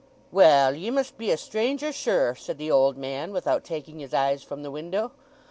"Well, 0.31 0.73
ye 0.73 0.89
must 0.89 1.19
be 1.19 1.29
a 1.29 1.37
stranger 1.37 1.91
sure," 1.93 2.33
said 2.33 2.57
the 2.57 2.71
old 2.71 2.97
man, 2.97 3.31
without 3.31 3.63
taking 3.63 3.99
his 3.99 4.15
eyes 4.15 4.41
from 4.41 4.63
the 4.63 4.71
window. 4.71 5.11